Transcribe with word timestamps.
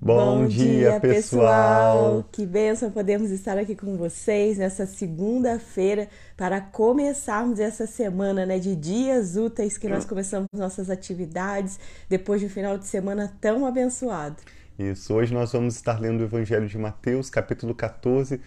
Bom, 0.00 0.42
Bom 0.42 0.46
dia, 0.46 0.90
dia, 0.90 1.00
pessoal! 1.00 2.24
Que 2.30 2.46
bênção 2.46 2.88
podemos 2.88 3.32
estar 3.32 3.58
aqui 3.58 3.74
com 3.74 3.96
vocês 3.96 4.56
nessa 4.56 4.86
segunda-feira 4.86 6.08
para 6.36 6.60
começarmos 6.60 7.58
essa 7.58 7.84
semana 7.84 8.46
né, 8.46 8.60
de 8.60 8.76
dias 8.76 9.36
úteis 9.36 9.76
que 9.76 9.88
nós 9.88 10.04
começamos 10.04 10.46
nossas 10.52 10.88
atividades 10.88 11.80
depois 12.08 12.40
de 12.40 12.46
um 12.46 12.48
final 12.48 12.78
de 12.78 12.86
semana 12.86 13.36
tão 13.40 13.66
abençoado. 13.66 14.36
Isso, 14.78 15.12
hoje 15.12 15.34
nós 15.34 15.50
vamos 15.50 15.74
estar 15.74 16.00
lendo 16.00 16.20
o 16.20 16.24
Evangelho 16.24 16.68
de 16.68 16.78
Mateus, 16.78 17.28
capítulo 17.28 17.74
14. 17.74 18.40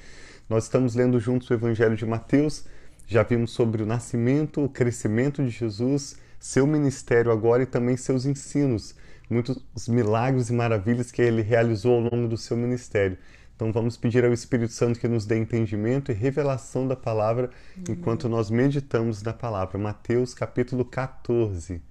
Nós 0.48 0.64
estamos 0.64 0.96
lendo 0.96 1.20
juntos 1.20 1.50
o 1.50 1.54
Evangelho 1.54 1.98
de 1.98 2.06
Mateus. 2.06 2.64
Já 3.06 3.24
vimos 3.24 3.52
sobre 3.52 3.84
o 3.84 3.86
nascimento, 3.86 4.64
o 4.64 4.70
crescimento 4.70 5.44
de 5.44 5.50
Jesus, 5.50 6.16
seu 6.40 6.66
ministério 6.66 7.30
agora 7.30 7.64
e 7.64 7.66
também 7.66 7.98
seus 7.98 8.26
ensinos 8.26 8.96
muitos 9.32 9.88
milagres 9.88 10.50
e 10.50 10.54
maravilhas 10.54 11.12
que 11.12 11.22
ele 11.22 11.42
realizou 11.42 11.96
ao 11.96 12.02
longo 12.02 12.28
do 12.28 12.38
seu 12.38 12.56
ministério. 12.58 13.18
Então 13.56 13.72
vamos 13.72 13.96
pedir 13.96 14.26
ao 14.26 14.34
Espírito 14.34 14.74
Santo 14.74 15.00
que 15.00 15.08
nos 15.08 15.26
dê 15.26 15.38
entendimento 15.38 16.12
e 16.12 16.16
revelação 16.16 16.88
da 16.88 16.96
palavra 16.96 17.50
enquanto 17.88 18.28
nós 18.28 18.50
meditamos 18.50 19.22
na 19.24 19.34
palavra. 19.34 19.78
Mateus 19.78 20.34
capítulo 20.34 20.84
14. 20.84 21.82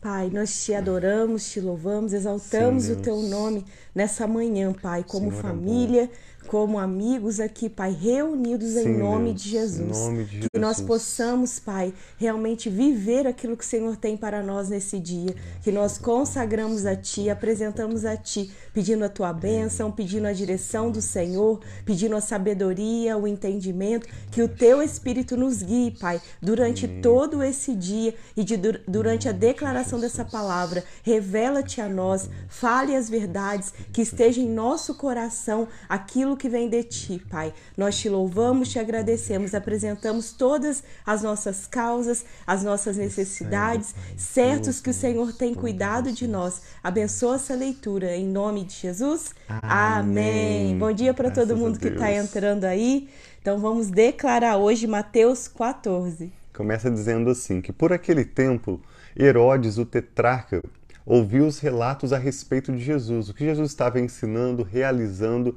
Pai, 0.00 0.30
nós 0.32 0.64
te 0.64 0.72
adoramos, 0.72 1.50
te 1.50 1.60
louvamos, 1.60 2.12
exaltamos 2.12 2.84
Sim, 2.84 2.92
o 2.92 2.96
teu 2.96 3.20
nome 3.22 3.64
nessa 3.94 4.26
manhã, 4.26 4.72
Pai, 4.72 5.02
como 5.02 5.30
Senhor 5.30 5.42
família, 5.42 6.02
amor 6.02 6.12
como 6.46 6.78
amigos 6.78 7.40
aqui, 7.40 7.68
Pai, 7.68 7.92
reunidos 7.92 8.70
Sim, 8.70 8.88
em 8.88 8.98
nome 8.98 9.30
Deus, 9.30 9.42
de 9.42 9.48
Jesus. 9.50 9.98
Nome 9.98 10.24
de 10.24 10.30
que 10.30 10.36
Jesus. 10.36 10.50
nós 10.54 10.80
possamos, 10.80 11.58
Pai, 11.58 11.92
realmente 12.16 12.70
viver 12.70 13.26
aquilo 13.26 13.56
que 13.56 13.64
o 13.64 13.66
Senhor 13.66 13.96
tem 13.96 14.16
para 14.16 14.42
nós 14.42 14.68
nesse 14.68 14.98
dia. 14.98 15.34
Que 15.62 15.72
nós 15.72 15.98
consagramos 15.98 16.86
a 16.86 16.94
Ti, 16.94 17.28
apresentamos 17.28 18.04
a 18.04 18.16
Ti, 18.16 18.50
pedindo 18.72 19.04
a 19.04 19.08
Tua 19.08 19.32
bênção, 19.32 19.90
pedindo 19.90 20.26
a 20.26 20.32
direção 20.32 20.90
do 20.90 21.02
Senhor, 21.02 21.60
pedindo 21.84 22.16
a 22.16 22.20
sabedoria, 22.20 23.18
o 23.18 23.26
entendimento. 23.26 24.06
Que 24.30 24.42
o 24.42 24.48
Teu 24.48 24.82
Espírito 24.82 25.36
nos 25.36 25.62
guie, 25.62 25.90
Pai, 25.90 26.20
durante 26.40 26.86
todo 27.02 27.42
esse 27.42 27.74
dia 27.74 28.14
e 28.36 28.44
de, 28.44 28.56
durante 28.86 29.28
a 29.28 29.32
declaração 29.32 29.98
dessa 29.98 30.24
palavra. 30.24 30.84
Revela-te 31.02 31.80
a 31.80 31.88
nós, 31.88 32.28
fale 32.48 32.94
as 32.94 33.10
verdades, 33.10 33.72
que 33.92 34.02
esteja 34.02 34.40
em 34.40 34.48
nosso 34.48 34.94
coração 34.94 35.68
aquilo 35.88 36.35
que 36.36 36.48
vem 36.48 36.68
de 36.68 36.82
ti, 36.82 37.22
Pai. 37.30 37.52
Nós 37.76 37.96
te 37.98 38.08
louvamos, 38.08 38.68
te 38.68 38.78
agradecemos, 38.78 39.54
apresentamos 39.54 40.32
todas 40.32 40.82
as 41.04 41.22
nossas 41.22 41.66
causas, 41.66 42.24
as 42.46 42.62
nossas 42.62 42.96
necessidades, 42.96 43.94
certos 44.16 44.80
que 44.80 44.90
o 44.90 44.94
Senhor 44.94 45.32
tem 45.32 45.54
cuidado 45.54 46.12
de 46.12 46.28
nós. 46.28 46.62
Abençoa 46.82 47.36
essa 47.36 47.54
leitura 47.54 48.14
em 48.14 48.26
nome 48.26 48.64
de 48.64 48.74
Jesus. 48.74 49.34
Amém. 49.48 50.66
Amém. 50.66 50.78
Bom 50.78 50.92
dia 50.92 51.14
para 51.14 51.30
todo 51.30 51.56
mundo 51.56 51.78
que 51.78 51.88
está 51.88 52.12
entrando 52.12 52.64
aí. 52.64 53.08
Então 53.40 53.58
vamos 53.58 53.88
declarar 53.88 54.56
hoje 54.56 54.86
Mateus 54.86 55.48
14. 55.48 56.32
Começa 56.52 56.90
dizendo 56.90 57.30
assim: 57.30 57.60
que 57.60 57.72
por 57.72 57.92
aquele 57.92 58.24
tempo 58.24 58.80
Herodes, 59.16 59.78
o 59.78 59.86
tetrarca, 59.86 60.62
ouviu 61.06 61.46
os 61.46 61.58
relatos 61.60 62.12
a 62.12 62.18
respeito 62.18 62.72
de 62.72 62.82
Jesus, 62.82 63.28
o 63.28 63.34
que 63.34 63.44
Jesus 63.44 63.70
estava 63.70 64.00
ensinando, 64.00 64.62
realizando 64.62 65.56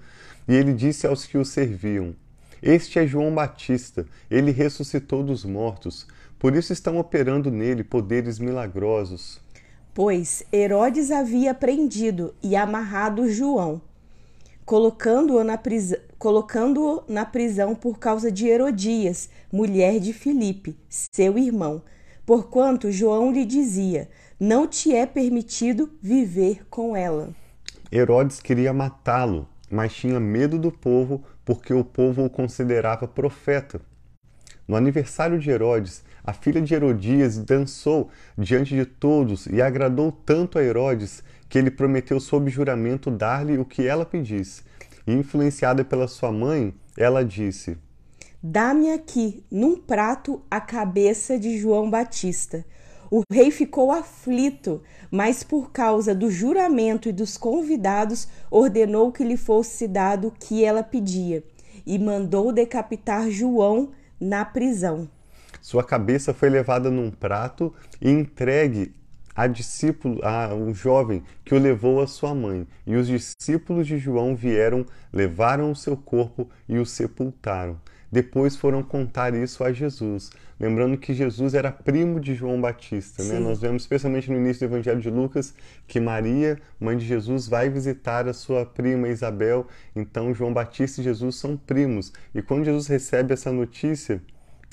e 0.49 0.55
ele 0.55 0.73
disse 0.73 1.05
aos 1.05 1.27
que 1.27 1.37
o 1.37 1.45
serviam: 1.45 2.15
Este 2.59 2.97
é 2.97 3.05
João 3.05 3.33
Batista, 3.33 4.07
ele 4.31 4.49
ressuscitou 4.49 5.23
dos 5.23 5.45
mortos, 5.45 6.07
por 6.39 6.55
isso 6.55 6.73
estão 6.73 6.97
operando 6.97 7.51
nele 7.51 7.83
poderes 7.83 8.39
milagrosos. 8.39 9.39
Pois 9.93 10.43
Herodes 10.51 11.11
havia 11.11 11.53
prendido 11.53 12.33
e 12.41 12.55
amarrado 12.55 13.29
João, 13.29 13.79
colocando-o 14.65 15.43
na, 15.43 15.55
pris... 15.55 15.93
colocando 16.17 17.03
na 17.07 17.25
prisão 17.25 17.75
por 17.75 17.99
causa 17.99 18.31
de 18.31 18.47
Herodias, 18.47 19.29
mulher 19.51 19.99
de 19.99 20.13
Filipe, 20.13 20.75
seu 20.89 21.37
irmão, 21.37 21.83
porquanto 22.25 22.91
João 22.91 23.31
lhe 23.31 23.45
dizia: 23.45 24.09
Não 24.39 24.65
te 24.65 24.95
é 24.95 25.05
permitido 25.05 25.91
viver 26.01 26.65
com 26.71 26.95
ela. 26.95 27.29
Herodes 27.91 28.39
queria 28.39 28.73
matá-lo 28.73 29.47
mas 29.69 29.93
tinha 29.93 30.19
medo 30.19 30.57
do 30.57 30.71
povo 30.71 31.23
porque 31.45 31.73
o 31.73 31.83
povo 31.83 32.25
o 32.25 32.29
considerava 32.29 33.07
profeta. 33.07 33.81
No 34.67 34.75
aniversário 34.75 35.39
de 35.39 35.49
Herodes, 35.49 36.03
a 36.23 36.31
filha 36.31 36.61
de 36.61 36.73
Herodias 36.75 37.37
dançou 37.37 38.09
diante 38.37 38.75
de 38.75 38.85
todos 38.85 39.47
e 39.47 39.61
agradou 39.61 40.11
tanto 40.11 40.59
a 40.59 40.63
Herodes 40.63 41.23
que 41.49 41.57
ele 41.57 41.71
prometeu 41.71 42.19
sob 42.19 42.51
juramento 42.51 43.09
dar-lhe 43.09 43.57
o 43.57 43.65
que 43.65 43.87
ela 43.87 44.05
pedisse. 44.05 44.61
E, 45.07 45.13
influenciada 45.13 45.83
pela 45.83 46.07
sua 46.07 46.31
mãe, 46.31 46.73
ela 46.95 47.25
disse: 47.25 47.77
Dá-me 48.41 48.91
aqui, 48.91 49.43
num 49.51 49.75
prato, 49.75 50.41
a 50.51 50.61
cabeça 50.61 51.39
de 51.39 51.57
João 51.57 51.89
Batista. 51.89 52.63
O 53.11 53.23
rei 53.31 53.49
ficou 53.49 53.91
aflito, 53.91 54.83
mas 55.09 55.41
por 55.41 55.71
causa 55.71 56.13
do 56.13 56.29
juramento 56.29 57.09
e 57.09 57.11
dos 57.11 57.37
convidados, 57.37 58.27
ordenou 58.51 59.11
que 59.11 59.23
lhe 59.23 59.37
fosse 59.37 59.87
dado 59.87 60.27
o 60.27 60.31
que 60.31 60.63
ela 60.63 60.83
pedia 60.83 61.43
e 61.85 61.97
mandou 61.97 62.51
decapitar 62.51 63.31
João 63.31 63.89
na 64.19 64.45
prisão. 64.45 65.09
Sua 65.59 65.83
cabeça 65.83 66.33
foi 66.33 66.49
levada 66.49 66.91
num 66.91 67.09
prato 67.09 67.73
e 67.99 68.11
entregue 68.11 68.93
a 69.35 69.47
discípulo, 69.47 70.19
a 70.23 70.53
um 70.53 70.73
jovem 70.73 71.23
que 71.43 71.55
o 71.55 71.59
levou 71.59 72.01
à 72.01 72.07
sua 72.07 72.35
mãe. 72.35 72.67
E 72.85 72.95
os 72.95 73.07
discípulos 73.07 73.87
de 73.87 73.97
João 73.97 74.35
vieram, 74.35 74.85
levaram 75.11 75.71
o 75.71 75.75
seu 75.75 75.97
corpo 75.97 76.49
e 76.67 76.77
o 76.77 76.85
sepultaram. 76.85 77.79
Depois 78.11 78.55
foram 78.55 78.81
contar 78.81 79.33
isso 79.35 79.63
a 79.63 79.71
Jesus. 79.71 80.31
Lembrando 80.59 80.97
que 80.97 81.13
Jesus 81.13 81.53
era 81.53 81.71
primo 81.71 82.19
de 82.19 82.33
João 82.33 82.59
Batista. 82.59 83.23
Né? 83.23 83.39
Nós 83.39 83.61
vemos, 83.61 83.83
especialmente 83.83 84.29
no 84.29 84.37
início 84.37 84.67
do 84.67 84.73
Evangelho 84.73 84.99
de 84.99 85.09
Lucas, 85.09 85.53
que 85.87 85.99
Maria, 85.99 86.59
mãe 86.79 86.97
de 86.97 87.05
Jesus, 87.05 87.47
vai 87.47 87.69
visitar 87.69 88.27
a 88.27 88.33
sua 88.33 88.65
prima 88.65 89.07
Isabel. 89.07 89.67
Então, 89.95 90.33
João 90.33 90.51
Batista 90.51 91.01
e 91.01 91.03
Jesus 91.03 91.35
são 91.35 91.55
primos. 91.55 92.11
E 92.33 92.41
quando 92.41 92.65
Jesus 92.65 92.87
recebe 92.87 93.33
essa 93.33 93.51
notícia, 93.51 94.21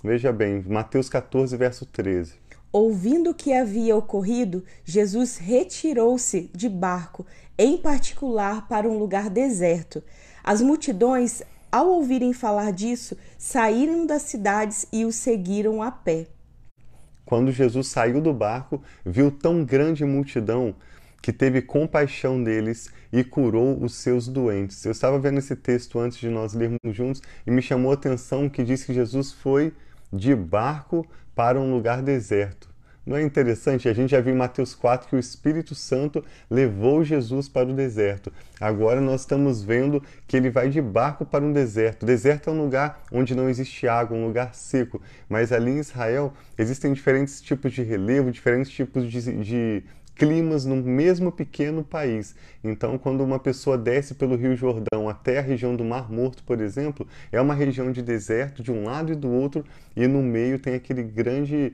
veja 0.03 0.33
bem, 0.33 0.65
Mateus 0.67 1.09
14, 1.09 1.57
verso 1.57 1.87
13. 1.87 2.35
Ouvindo 2.73 3.31
o 3.31 3.35
que 3.35 3.53
havia 3.53 3.97
ocorrido, 3.97 4.65
Jesus 4.85 5.37
retirou-se 5.37 6.51
de 6.53 6.69
barco, 6.69 7.25
em 7.57 7.77
particular 7.79 8.67
para 8.67 8.89
um 8.89 8.99
lugar 8.99 9.31
deserto. 9.31 10.03
As 10.43 10.61
multidões 10.61 11.43
ao 11.77 11.89
ouvirem 11.89 12.33
falar 12.33 12.73
disso, 12.73 13.17
saíram 13.37 14.07
das 14.07 14.23
cidades 14.23 14.87
e 14.91 15.05
o 15.05 15.13
seguiram 15.13 15.83
a 15.83 15.91
pé. 15.91 16.27
Quando 17.23 17.53
Jesus 17.53 17.89
saiu 17.89 18.19
do 18.19 18.33
barco, 18.33 18.83
viu 19.05 19.31
tão 19.31 19.63
grande 19.63 20.03
multidão 20.03 20.75
que 21.21 21.33
teve 21.33 21.61
compaixão 21.61 22.43
deles 22.43 22.89
e 23.13 23.23
curou 23.23 23.83
os 23.83 23.95
seus 23.95 24.27
doentes. 24.27 24.85
Eu 24.87 24.93
estava 24.93 25.19
vendo 25.19 25.39
esse 25.39 25.55
texto 25.55 25.99
antes 25.99 26.17
de 26.19 26.31
nós 26.31 26.55
lermos 26.55 26.79
juntos 26.85 27.21
e 27.47 27.51
me 27.51 27.61
chamou 27.61 27.91
a 27.91 27.95
atenção 27.95 28.49
que 28.49 28.65
diz 28.65 28.83
que 28.85 28.95
Jesus 28.95 29.33
foi 29.33 29.75
de 30.11 30.35
barco 30.35 31.07
para 31.35 31.61
um 31.61 31.75
lugar 31.75 32.01
deserto. 32.01 32.76
Não 33.07 33.17
é 33.17 33.23
interessante? 33.23 33.89
A 33.89 33.93
gente 33.93 34.11
já 34.11 34.21
viu 34.21 34.35
em 34.35 34.37
Mateus 34.37 34.75
4 34.75 35.09
que 35.09 35.15
o 35.15 35.19
Espírito 35.19 35.77
Santo 35.77 36.25
levou 36.51 37.05
Jesus 37.05 37.49
para 37.49 37.69
o 37.69 37.73
deserto. 37.73 38.33
Agora 38.61 39.01
nós 39.01 39.21
estamos 39.21 39.63
vendo 39.63 40.03
que 40.27 40.37
ele 40.37 40.51
vai 40.51 40.69
de 40.69 40.83
barco 40.83 41.25
para 41.25 41.45
um 41.45 41.53
deserto. 41.53 42.03
O 42.03 42.07
deserto 42.07 42.51
é 42.51 42.53
um 42.53 42.61
lugar 42.61 43.05
onde 43.13 43.33
não 43.33 43.49
existe 43.49 43.87
água, 43.87 44.19
um 44.19 44.27
lugar 44.27 44.57
seco. 44.57 45.01
Mas 45.29 45.53
ali 45.53 45.71
em 45.71 45.79
Israel 45.79 46.33
existem 46.59 46.93
diferentes 46.93 47.41
tipos 47.41 47.73
de 47.73 47.85
relevo, 47.85 48.33
diferentes 48.33 48.73
tipos 48.73 49.09
de, 49.09 49.45
de 49.45 49.85
climas 50.17 50.65
no 50.65 50.75
mesmo 50.75 51.31
pequeno 51.31 51.85
país. 51.85 52.35
Então, 52.65 52.99
quando 52.99 53.23
uma 53.23 53.39
pessoa 53.39 53.79
desce 53.79 54.15
pelo 54.15 54.35
Rio 54.35 54.57
Jordão 54.57 55.09
até 55.09 55.39
a 55.39 55.43
região 55.43 55.77
do 55.77 55.85
Mar 55.85 56.11
Morto, 56.11 56.43
por 56.43 56.61
exemplo, 56.61 57.07
é 57.31 57.41
uma 57.41 57.55
região 57.55 57.93
de 57.93 58.03
deserto 58.03 58.65
de 58.65 58.73
um 58.73 58.85
lado 58.85 59.13
e 59.13 59.15
do 59.15 59.31
outro, 59.31 59.65
e 59.95 60.09
no 60.09 60.23
meio 60.23 60.59
tem 60.59 60.75
aquele 60.75 61.05
grande 61.05 61.73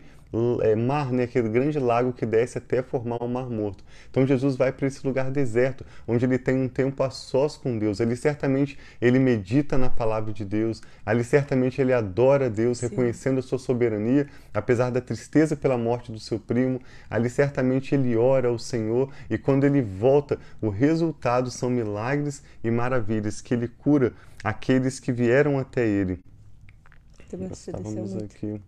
mar, 0.77 1.13
né, 1.13 1.25
aquele 1.25 1.49
grande 1.49 1.79
lago 1.79 2.13
que 2.13 2.25
desce 2.25 2.59
até 2.59 2.83
formar 2.83 3.23
o 3.23 3.29
Mar 3.29 3.51
Morto. 3.51 3.85
Então 4.11 4.27
Jesus 4.27 4.57
vai 4.57 4.73
para 4.73 4.87
esse 4.87 5.07
lugar 5.07 5.31
deserto, 5.31 5.85
onde 6.07 6.25
ele 6.25 6.39
tem 6.39 6.57
um 6.57 6.69
tempo 6.69 7.03
a 7.03 7.11
sós 7.11 7.57
com 7.57 7.79
Deus. 7.79 8.01
Ali 8.01 8.17
certamente 8.17 8.79
ele 9.01 9.19
medita 9.19 9.77
na 9.77 9.91
palavra 9.91 10.33
de 10.33 10.45
Deus, 10.45 10.83
ali 11.05 11.23
certamente 11.23 11.81
ele 11.81 11.93
adora 11.93 12.49
Deus, 12.49 12.79
Sim. 12.79 12.89
reconhecendo 12.89 13.39
a 13.39 13.43
sua 13.43 13.59
soberania, 13.59 14.27
apesar 14.55 14.91
da 14.91 15.01
tristeza 15.01 15.55
pela 15.55 15.77
morte 15.77 16.11
do 16.11 16.19
seu 16.19 16.39
primo. 16.39 16.81
Ali 17.11 17.29
certamente 17.29 17.95
ele 17.95 18.17
ora 18.17 18.49
ao 18.49 18.59
Senhor 18.59 19.13
e 19.29 19.37
quando 19.37 19.65
ele 19.65 19.83
volta, 19.83 20.39
o 20.61 20.69
resultado 20.69 21.51
são 21.51 21.69
milagres 21.69 22.43
e 22.65 22.71
maravilhas 22.71 23.41
que 23.41 23.53
ele 23.53 23.69
cura 23.69 24.13
aqueles 24.43 24.99
que 24.99 25.13
vieram 25.13 25.59
até 25.59 25.87
ele. 25.87 26.21
Estávamos 27.53 28.17
aqui. 28.17 28.61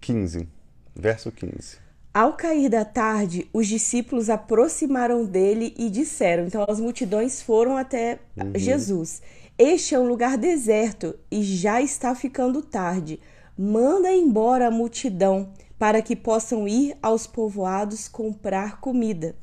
15, 0.00 0.48
verso 0.94 1.30
15. 1.30 1.78
Ao 2.12 2.32
cair 2.32 2.68
da 2.68 2.84
tarde, 2.84 3.48
os 3.52 3.68
discípulos 3.68 4.28
aproximaram 4.28 5.24
dele 5.24 5.74
e 5.78 5.88
disseram: 5.88 6.46
então 6.46 6.64
as 6.68 6.80
multidões 6.80 7.40
foram 7.40 7.76
até 7.76 8.18
uhum. 8.36 8.52
Jesus. 8.56 9.22
Este 9.56 9.94
é 9.94 9.98
um 9.98 10.08
lugar 10.08 10.36
deserto 10.36 11.14
e 11.30 11.42
já 11.42 11.80
está 11.80 12.14
ficando 12.14 12.62
tarde. 12.62 13.20
Manda 13.56 14.10
embora 14.10 14.66
a 14.66 14.70
multidão 14.70 15.52
para 15.78 16.02
que 16.02 16.16
possam 16.16 16.66
ir 16.66 16.96
aos 17.02 17.26
povoados 17.26 18.08
comprar 18.08 18.80
comida. 18.80 19.36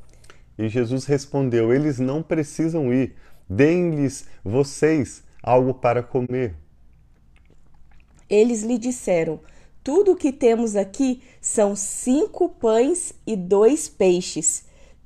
E 0.58 0.68
Jesus 0.68 1.06
respondeu: 1.06 1.72
Eles 1.72 1.98
não 1.98 2.22
precisam 2.22 2.92
ir. 2.92 3.14
Deem-lhes 3.48 4.26
vocês 4.44 5.22
algo 5.42 5.72
para 5.72 6.02
comer. 6.02 6.54
Eles 8.28 8.62
lhe 8.62 8.76
disseram: 8.76 9.40
tudo 9.88 10.12
o 10.12 10.16
que 10.16 10.30
temos 10.30 10.76
aqui 10.76 11.22
são 11.40 11.74
cinco 11.74 12.50
pães 12.50 13.14
e 13.26 13.34
dois 13.34 13.88
peixes. 13.88 14.64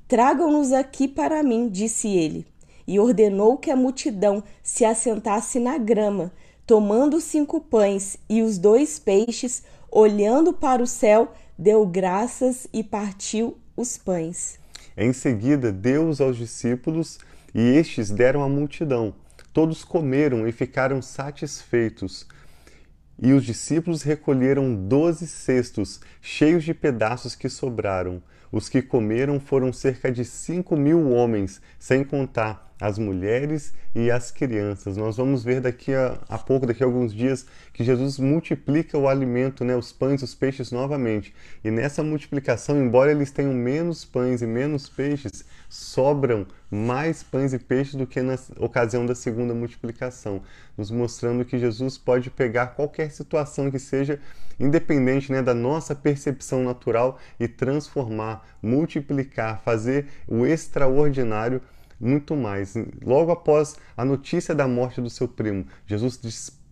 Tragam-nos 0.08 0.72
aqui 0.72 1.06
para 1.06 1.40
mim, 1.40 1.68
disse 1.68 2.08
ele. 2.08 2.44
E 2.84 2.98
ordenou 2.98 3.56
que 3.56 3.70
a 3.70 3.76
multidão 3.76 4.42
se 4.60 4.84
assentasse 4.84 5.60
na 5.60 5.78
grama, 5.78 6.32
tomando 6.66 7.18
os 7.18 7.22
cinco 7.22 7.60
pães 7.60 8.18
e 8.28 8.42
os 8.42 8.58
dois 8.58 8.98
peixes, 8.98 9.62
olhando 9.88 10.52
para 10.52 10.82
o 10.82 10.86
céu, 10.86 11.32
deu 11.56 11.86
graças 11.86 12.66
e 12.72 12.82
partiu 12.82 13.56
os 13.76 13.96
pães. 13.96 14.58
Em 14.96 15.12
seguida, 15.12 15.70
deu-os 15.70 16.20
aos 16.20 16.36
discípulos, 16.36 17.20
e 17.54 17.60
estes 17.60 18.10
deram 18.10 18.42
à 18.42 18.48
multidão. 18.48 19.14
Todos 19.52 19.84
comeram 19.84 20.48
e 20.48 20.50
ficaram 20.50 21.00
satisfeitos. 21.00 22.26
E 23.18 23.32
os 23.32 23.44
discípulos 23.44 24.02
recolheram 24.02 24.74
doze 24.74 25.26
cestos, 25.26 26.00
cheios 26.20 26.64
de 26.64 26.74
pedaços 26.74 27.34
que 27.34 27.48
sobraram. 27.48 28.22
Os 28.50 28.68
que 28.68 28.82
comeram 28.82 29.40
foram 29.40 29.72
cerca 29.72 30.12
de 30.12 30.24
cinco 30.24 30.76
mil 30.76 31.10
homens, 31.10 31.60
sem 31.78 32.04
contar 32.04 32.72
as 32.82 32.98
mulheres 32.98 33.72
e 33.94 34.10
as 34.10 34.32
crianças. 34.32 34.96
Nós 34.96 35.16
vamos 35.16 35.44
ver 35.44 35.60
daqui 35.60 35.94
a, 35.94 36.18
a, 36.28 36.36
pouco, 36.36 36.66
daqui 36.66 36.82
a 36.82 36.86
alguns 36.86 37.14
dias, 37.14 37.46
que 37.72 37.84
Jesus 37.84 38.18
multiplica 38.18 38.98
o 38.98 39.08
alimento, 39.08 39.64
né, 39.64 39.76
os 39.76 39.92
pães, 39.92 40.20
os 40.20 40.34
peixes 40.34 40.72
novamente. 40.72 41.32
E 41.62 41.70
nessa 41.70 42.02
multiplicação, 42.02 42.82
embora 42.82 43.12
eles 43.12 43.30
tenham 43.30 43.54
menos 43.54 44.04
pães 44.04 44.42
e 44.42 44.46
menos 44.46 44.88
peixes, 44.88 45.44
sobram 45.72 46.46
mais 46.70 47.22
pães 47.22 47.54
e 47.54 47.58
peixes 47.58 47.94
do 47.94 48.06
que 48.06 48.20
na 48.20 48.36
ocasião 48.58 49.06
da 49.06 49.14
segunda 49.14 49.54
multiplicação, 49.54 50.42
nos 50.76 50.90
mostrando 50.90 51.46
que 51.46 51.58
Jesus 51.58 51.96
pode 51.96 52.28
pegar 52.28 52.68
qualquer 52.68 53.10
situação 53.10 53.70
que 53.70 53.78
seja 53.78 54.20
independente 54.60 55.32
né, 55.32 55.40
da 55.40 55.54
nossa 55.54 55.94
percepção 55.94 56.62
natural 56.62 57.18
e 57.40 57.48
transformar, 57.48 58.46
multiplicar, 58.62 59.62
fazer 59.62 60.08
o 60.28 60.44
extraordinário 60.44 61.62
muito 61.98 62.36
mais. 62.36 62.74
Logo 63.02 63.32
após 63.32 63.74
a 63.96 64.04
notícia 64.04 64.54
da 64.54 64.68
morte 64.68 65.00
do 65.00 65.08
seu 65.08 65.26
primo, 65.26 65.66
Jesus 65.86 66.18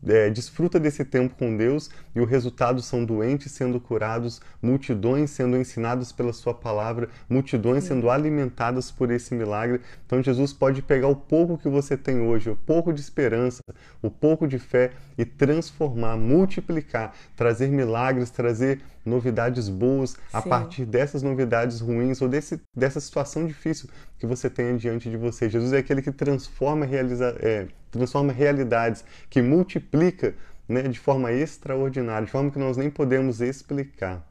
é, 0.06 0.30
desfruta 0.30 0.80
desse 0.80 1.04
tempo 1.04 1.34
com 1.36 1.56
Deus 1.56 1.90
e 2.14 2.20
o 2.20 2.24
resultado 2.24 2.80
são 2.80 3.04
doentes 3.04 3.52
sendo 3.52 3.80
curados, 3.80 4.40
multidões 4.62 5.30
sendo 5.30 5.56
ensinadas 5.56 6.12
pela 6.12 6.32
sua 6.32 6.54
palavra, 6.54 7.08
multidões 7.28 7.84
sendo 7.84 8.10
alimentadas 8.10 8.90
por 8.90 9.10
esse 9.10 9.34
milagre. 9.34 9.80
Então 10.06 10.22
Jesus 10.22 10.52
pode 10.52 10.82
pegar 10.82 11.08
o 11.08 11.16
pouco 11.16 11.58
que 11.58 11.68
você 11.68 11.96
tem 11.96 12.20
hoje, 12.20 12.50
o 12.50 12.56
pouco 12.56 12.92
de 12.92 13.00
esperança, 13.00 13.62
o 14.02 14.10
pouco 14.10 14.46
de 14.46 14.58
fé 14.58 14.92
e 15.18 15.24
transformar, 15.24 16.16
multiplicar, 16.16 17.14
trazer 17.36 17.68
milagres, 17.68 18.30
trazer 18.30 18.80
novidades 19.04 19.68
boas 19.68 20.10
Sim. 20.10 20.18
a 20.32 20.42
partir 20.42 20.84
dessas 20.84 21.22
novidades 21.22 21.80
ruins 21.80 22.20
ou 22.20 22.28
desse, 22.28 22.60
dessa 22.74 23.00
situação 23.00 23.46
difícil 23.46 23.88
que 24.18 24.26
você 24.26 24.50
tem 24.50 24.76
diante 24.76 25.10
de 25.10 25.16
você. 25.16 25.48
Jesus 25.48 25.72
é 25.72 25.78
aquele 25.78 26.02
que 26.02 26.12
transforma, 26.12 26.84
realiza, 26.84 27.36
é, 27.40 27.66
transforma 27.90 28.32
realidades, 28.32 29.04
que 29.28 29.40
multiplica 29.40 30.34
né, 30.68 30.82
de 30.82 30.98
forma 30.98 31.32
extraordinária, 31.32 32.26
de 32.26 32.32
forma 32.32 32.50
que 32.50 32.58
nós 32.58 32.76
nem 32.76 32.90
podemos 32.90 33.40
explicar. 33.40 34.24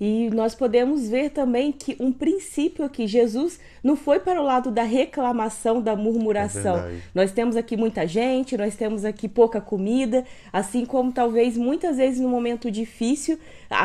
E 0.00 0.30
nós 0.30 0.54
podemos 0.54 1.08
ver 1.08 1.30
também 1.30 1.72
que 1.72 1.96
um 1.98 2.12
princípio 2.12 2.84
aqui, 2.84 3.06
Jesus 3.06 3.58
não 3.82 3.96
foi 3.96 4.20
para 4.20 4.40
o 4.40 4.44
lado 4.44 4.70
da 4.70 4.84
reclamação, 4.84 5.80
da 5.80 5.96
murmuração. 5.96 6.78
É 6.78 6.98
nós 7.14 7.32
temos 7.32 7.56
aqui 7.56 7.76
muita 7.76 8.06
gente, 8.06 8.56
nós 8.56 8.76
temos 8.76 9.04
aqui 9.04 9.28
pouca 9.28 9.60
comida, 9.60 10.24
assim 10.52 10.86
como 10.86 11.12
talvez 11.12 11.56
muitas 11.56 11.96
vezes 11.96 12.20
no 12.20 12.28
momento 12.28 12.70
difícil 12.70 13.38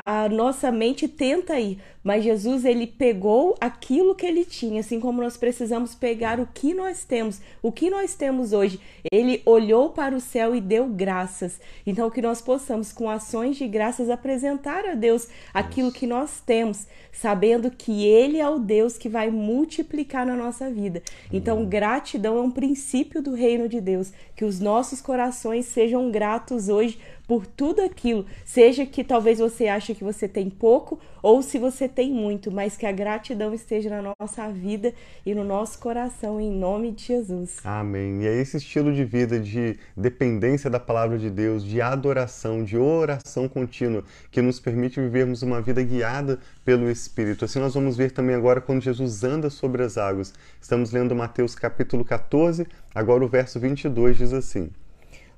a 0.06 0.30
nossa 0.30 0.72
mente 0.72 1.08
tenta 1.08 1.60
ir, 1.60 1.80
mas 2.04 2.24
Jesus 2.24 2.66
ele 2.66 2.86
pegou 2.86 3.56
aquilo 3.62 4.14
que 4.14 4.26
ele 4.26 4.44
tinha, 4.44 4.82
assim 4.82 5.00
como 5.00 5.22
nós 5.22 5.38
precisamos 5.38 5.96
pegar 5.96 6.40
o 6.40 6.48
que 6.54 6.74
nós 6.74 7.04
temos, 7.06 7.40
o 7.62 7.72
que 7.72 7.90
nós 7.90 8.14
temos 8.14 8.52
hoje. 8.52 8.80
Ele 9.12 9.42
olhou 9.46 9.92
para 9.92 10.16
o 10.16 10.20
céu 10.20 10.56
e 10.56 10.60
deu 10.60 10.88
graças. 10.88 11.60
Então 11.88 12.10
que 12.10 12.22
nós 12.22 12.42
possamos 12.42 12.92
com 12.92 13.10
ações 13.10 13.56
de 13.56 13.68
graças 13.68 14.10
apresentar 14.10 14.86
a 14.86 14.96
Deus 14.96 15.28
aquilo 15.54 15.92
que 15.92 16.06
nós 16.06 16.42
temos, 16.46 16.86
sabendo 17.12 17.72
que 17.72 18.06
ele 18.06 18.40
é 18.40 18.50
o 18.50 18.60
Deus 18.60 18.98
que 18.98 19.08
vai 19.08 19.32
multiplicar 19.32 20.26
na 20.26 20.36
nossa 20.36 20.70
vida. 20.70 21.02
Então 21.32 21.66
gratidão 21.66 22.38
é 22.38 22.42
um 22.42 22.52
princípio 22.52 23.22
do 23.22 23.34
reino 23.34 23.70
de 23.70 23.80
Deus, 23.80 24.12
que 24.36 24.44
os 24.44 24.60
nossos 24.60 25.00
corações 25.00 25.66
sejam 25.68 26.12
gratos 26.12 26.68
hoje 26.68 27.00
por 27.28 27.46
tudo 27.46 27.82
aquilo, 27.82 28.26
seja 28.44 28.86
que 28.86 29.04
talvez 29.04 29.40
você 29.40 29.68
ache 29.68 29.96
que 29.96 30.04
você 30.04 30.28
tem 30.28 30.50
pouco 30.50 31.00
ou 31.22 31.42
se 31.42 31.58
você 31.58 31.88
tem 31.88 32.12
muito, 32.12 32.52
mas 32.52 32.76
que 32.76 32.86
a 32.86 32.92
gratidão 32.92 33.54
esteja 33.54 33.90
na 33.90 34.14
nossa 34.20 34.50
vida 34.50 34.94
e 35.26 35.34
no 35.34 35.44
nosso 35.44 35.80
coração, 35.80 36.40
em 36.40 36.52
nome 36.52 36.92
de 36.92 37.06
Jesus. 37.06 37.60
Amém. 37.64 38.24
E 38.24 38.28
é 38.28 38.42
esse 38.42 38.58
estilo 38.58 38.94
de 38.94 39.06
vida 39.06 39.40
de 39.40 39.78
dependência 39.96 40.70
da 40.70 40.80
palavra 40.80 41.18
de 41.18 41.30
Deus, 41.30 41.64
de 41.64 41.82
adoração, 41.82 42.64
de 42.64 42.78
oração 42.78 43.48
contínua, 43.48 44.04
que 44.30 44.42
nos 44.42 44.60
permite 44.60 45.00
vivermos 45.00 45.42
uma 45.42 45.62
vida 45.62 45.82
guiada 45.82 46.40
pelo 46.66 46.90
Espírito. 46.92 47.46
Assim 47.46 47.60
nós 47.60 47.74
vamos 47.74 47.96
ver 47.96 48.12
também 48.12 48.36
agora 48.36 48.60
quando 48.60 48.82
Jesus 48.82 49.24
anda 49.24 49.50
sobre 49.50 49.82
as 49.82 49.98
águas. 49.98 50.34
Estamos 50.60 50.92
lendo 50.92 51.16
Mateus 51.16 51.56
capítulo 51.56 52.04
14, 52.04 52.68
agora 52.94 53.24
o 53.24 53.30
verso 53.30 53.60
22 53.60 54.18
diz 54.18 54.34
assim: 54.34 54.70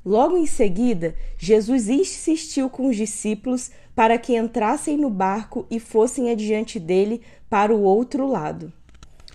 Logo 0.06 0.38
em 0.38 0.46
seguida, 0.46 1.16
Jesus 1.36 1.90
insistiu 1.90 2.70
com 2.70 2.88
os 2.88 2.96
discípulos 2.96 3.72
para 3.96 4.20
que 4.20 4.38
entrassem 4.38 4.98
no 4.98 5.10
barco 5.10 5.66
e 5.72 5.80
fossem 5.80 6.30
adiante 6.30 6.80
dele 6.80 7.22
para 7.50 7.74
o 7.74 7.82
outro 7.82 8.30
lado. 8.30 8.72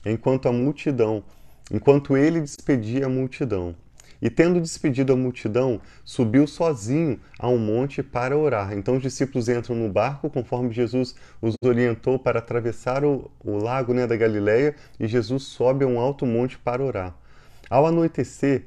Enquanto 0.06 0.48
a 0.48 0.52
multidão, 0.52 1.24
enquanto 1.72 2.16
ele 2.16 2.40
despedia 2.40 3.06
a 3.06 3.08
multidão, 3.08 3.74
e 4.22 4.30
tendo 4.30 4.60
despedido 4.60 5.12
a 5.12 5.16
multidão, 5.16 5.80
subiu 6.04 6.46
sozinho 6.46 7.18
a 7.38 7.48
um 7.48 7.58
monte 7.58 8.02
para 8.02 8.36
orar. 8.36 8.72
Então 8.72 8.96
os 8.96 9.02
discípulos 9.02 9.48
entram 9.48 9.74
no 9.74 9.88
barco, 9.88 10.30
conforme 10.30 10.72
Jesus 10.72 11.16
os 11.40 11.54
orientou 11.64 12.18
para 12.18 12.38
atravessar 12.38 13.04
o, 13.04 13.30
o 13.42 13.56
lago 13.56 13.92
né, 13.94 14.06
da 14.06 14.16
Galileia, 14.16 14.76
e 15.00 15.08
Jesus 15.08 15.44
sobe 15.44 15.84
a 15.84 15.88
um 15.88 15.98
alto 15.98 16.26
monte 16.26 16.58
para 16.58 16.84
orar. 16.84 17.16
Ao 17.68 17.86
anoitecer, 17.86 18.66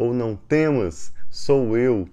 ou 0.00 0.14
não 0.14 0.34
temas, 0.34 1.12
sou 1.28 1.76
eu. 1.76 2.08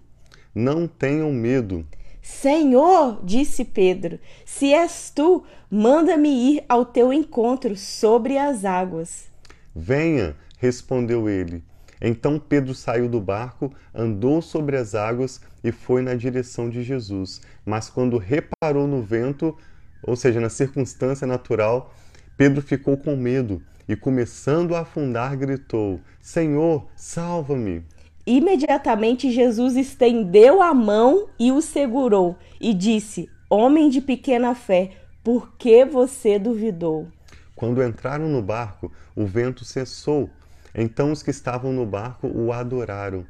Não 0.54 0.90
tenham 0.90 1.32
medo. 1.32 1.88
Senhor, 2.22 3.22
disse 3.24 3.64
Pedro, 3.64 4.20
se 4.46 4.74
és 4.74 5.10
tu, 5.10 5.46
manda-me 5.72 6.28
ir 6.28 6.66
ao 6.68 6.84
teu 6.84 7.14
encontro 7.14 7.78
sobre 7.78 8.38
as 8.38 8.66
águas. 8.66 9.30
Venha, 9.74 10.36
respondeu 10.58 11.30
ele. 11.30 11.64
Então 12.02 12.38
Pedro 12.38 12.76
saiu 12.76 13.08
do 13.08 13.22
barco, 13.22 13.74
andou 13.96 14.42
sobre 14.42 14.76
as 14.76 14.94
águas 14.94 15.40
e 15.64 15.72
foi 15.72 16.02
na 16.02 16.14
direção 16.14 16.70
de 16.70 16.84
Jesus. 16.84 17.40
Mas 17.66 17.90
quando 17.90 18.18
reparou 18.18 18.86
no 18.86 19.02
vento, 19.02 19.58
ou 20.04 20.18
seja, 20.18 20.42
na 20.42 20.50
circunstância 20.50 21.26
natural, 21.26 21.94
Pedro 22.36 22.62
ficou 22.62 22.98
com 22.98 23.16
medo 23.16 23.62
e, 23.88 23.96
começando 23.96 24.76
a 24.76 24.82
afundar, 24.82 25.38
gritou: 25.38 26.02
Senhor, 26.28 26.86
salva-me! 26.94 27.86
Imediatamente 28.26 29.32
Jesus 29.32 29.78
estendeu 29.78 30.62
a 30.62 30.74
mão 30.74 31.30
e 31.40 31.54
o 31.54 31.62
segurou 31.62 32.36
e 32.60 32.74
disse: 32.74 33.30
Homem 33.50 33.90
de 33.90 34.02
pequena 34.02 34.54
fé, 34.54 34.92
Por 35.24 35.56
que 35.58 35.86
você 35.86 36.38
duvidou? 36.38 37.08
Quando 37.56 37.82
entraram 37.82 38.28
no 38.28 38.42
barco, 38.42 38.92
o 39.16 39.26
vento 39.26 39.64
cessou. 39.64 40.30
Então 40.76 41.14
os 41.14 41.24
que 41.24 41.32
estavam 41.32 41.72
no 41.72 41.86
barco 41.86 42.28
o 42.28 42.52
adoraram 42.52 43.26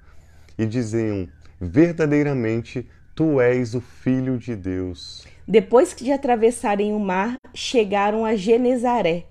e 0.58 0.66
diziam: 0.66 1.28
Verdadeiramente 1.62 2.90
tu 3.14 3.40
és 3.40 3.76
o 3.76 3.80
Filho 3.80 4.40
de 4.40 4.56
Deus. 4.56 5.24
Depois 5.48 5.96
de 5.96 6.12
atravessarem 6.12 6.94
o 6.94 7.00
mar, 7.00 7.38
chegaram 7.54 8.26
a 8.26 8.36
Genezaré. 8.36 9.26